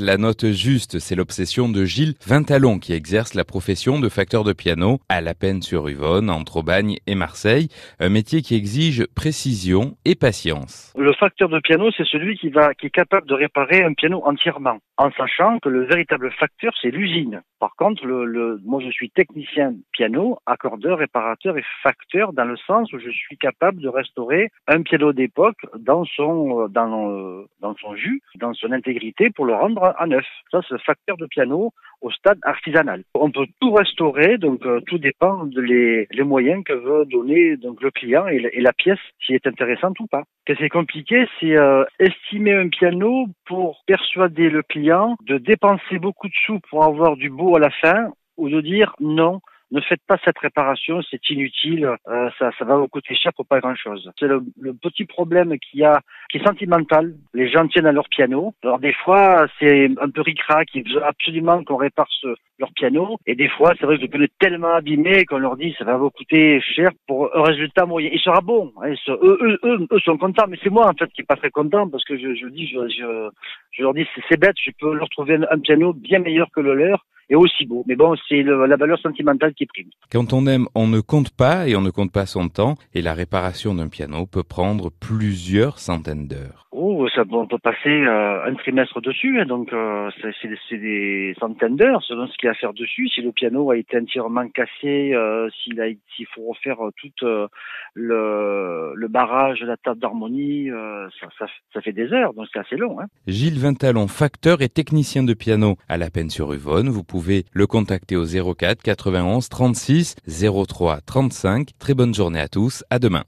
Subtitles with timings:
[0.00, 4.54] La note juste, c'est l'obsession de Gilles Vintalon qui exerce la profession de facteur de
[4.54, 7.68] piano à La sur Uvonne, entre Aubagne et Marseille.
[8.00, 10.94] Un métier qui exige précision et patience.
[10.96, 15.10] Le facteur de piano, c'est celui qui est capable de réparer un piano entièrement, en
[15.10, 17.42] sachant que le véritable facteur, c'est l'usine.
[17.60, 18.04] Par contre,
[18.64, 23.36] moi, je suis technicien piano, accordeur, réparateur et facteur dans le sens où je suis
[23.36, 29.30] capable de restaurer un piano d'époque dans son, euh, dans son jus, dans son intégrité
[29.30, 30.26] pour le rendre à neuf.
[30.50, 33.04] Ça, c'est facteur de piano au stade artisanal.
[33.14, 37.82] On peut tout restaurer, donc euh, tout dépend de les, moyens que veut donner donc
[37.82, 40.22] le client et, la pièce, si est intéressante ou pas.
[40.48, 45.98] Ce qui est compliqué, c'est euh, estimer un piano pour persuader le client de dépenser
[45.98, 49.40] beaucoup de sous pour avoir du beau à la fin ou de dire non,
[49.78, 53.46] ne faites pas cette réparation, c'est inutile, euh, ça, ça va vous coûter cher pour
[53.46, 54.10] pas grand-chose.
[54.18, 54.42] C'est le,
[54.82, 56.00] petit problème qu'il y a,
[56.30, 57.14] qui est sentimental.
[57.32, 58.54] Les gens tiennent à leur piano.
[58.62, 63.18] Alors des fois, c'est un peu ricrac, ils veulent absolument qu'on répare ce, leur piano.
[63.26, 65.84] Et des fois, c'est vrai que le piano est tellement abîmé qu'on leur dit ça
[65.84, 68.10] va vous coûter cher pour un résultat moyen.
[68.12, 68.72] Il sera bon.
[68.82, 71.36] Hein, eux, eux, eux, eux, sont contents, mais c'est moi en fait qui est pas
[71.36, 73.30] très content parce que je, je dis, je,
[73.70, 76.74] je leur dis c'est bête, je peux leur trouver un piano bien meilleur que le
[76.74, 77.84] leur et aussi beau.
[77.86, 79.90] Mais bon, c'est la valeur sentimentale qui prime.
[80.10, 82.76] Quand on aime, on ne compte pas et on ne compte pas son temps.
[82.94, 86.62] Et la réparation d'un piano peut prendre plusieurs centaines d'heures.
[86.74, 91.76] Oh, ça, on peut passer euh, un trimestre dessus, hein, donc euh, c'est des centaines
[91.76, 93.08] d'heures selon ce qu'il y a à faire dessus.
[93.08, 97.26] Si le piano a été entièrement cassé, euh, s'il faut refaire tout
[97.94, 100.70] le, le barrage, la table d'harmonie,
[101.20, 102.98] ça, ça, ça, fait des heures, donc c'est assez long.
[103.00, 103.06] Hein.
[103.26, 106.88] Gilles Vintalon, facteur et technicien de piano à la peine sur Uvonne.
[106.88, 110.14] Vous pouvez le contacter au 04 91 36
[110.66, 111.70] 03 35.
[111.78, 112.84] Très bonne journée à tous.
[112.88, 113.24] À demain.